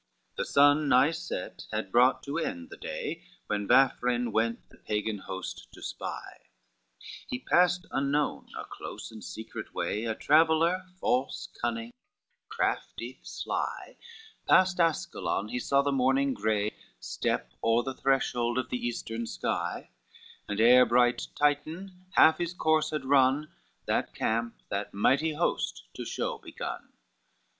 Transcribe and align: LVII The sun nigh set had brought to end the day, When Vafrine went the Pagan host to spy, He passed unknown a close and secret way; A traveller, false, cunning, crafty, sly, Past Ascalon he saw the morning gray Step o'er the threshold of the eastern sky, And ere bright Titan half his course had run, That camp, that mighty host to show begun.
LVII 0.01 0.35
The 0.37 0.45
sun 0.45 0.89
nigh 0.89 1.11
set 1.11 1.67
had 1.71 1.91
brought 1.91 2.23
to 2.23 2.39
end 2.39 2.71
the 2.71 2.77
day, 2.77 3.23
When 3.45 3.67
Vafrine 3.67 4.31
went 4.31 4.67
the 4.71 4.79
Pagan 4.79 5.19
host 5.19 5.67
to 5.73 5.81
spy, 5.83 6.47
He 7.27 7.37
passed 7.37 7.85
unknown 7.91 8.47
a 8.57 8.65
close 8.65 9.11
and 9.11 9.23
secret 9.23 9.75
way; 9.75 10.05
A 10.05 10.15
traveller, 10.15 10.85
false, 10.99 11.49
cunning, 11.61 11.93
crafty, 12.49 13.19
sly, 13.21 13.97
Past 14.47 14.79
Ascalon 14.79 15.49
he 15.49 15.59
saw 15.59 15.83
the 15.83 15.91
morning 15.91 16.33
gray 16.33 16.71
Step 16.99 17.53
o'er 17.63 17.83
the 17.83 17.93
threshold 17.93 18.57
of 18.57 18.71
the 18.71 18.83
eastern 18.83 19.27
sky, 19.27 19.91
And 20.47 20.59
ere 20.59 20.87
bright 20.87 21.27
Titan 21.35 22.05
half 22.13 22.39
his 22.39 22.55
course 22.55 22.89
had 22.89 23.05
run, 23.05 23.51
That 23.85 24.15
camp, 24.15 24.55
that 24.69 24.95
mighty 24.95 25.33
host 25.33 25.83
to 25.93 26.05
show 26.05 26.39
begun. 26.39 26.91